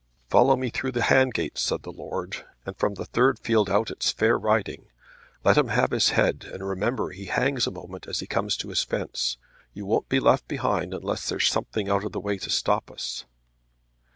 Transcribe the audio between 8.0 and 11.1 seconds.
as he comes to his fence. You won't be left behind